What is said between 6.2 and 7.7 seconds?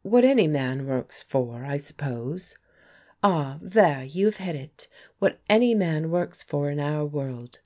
for in our world.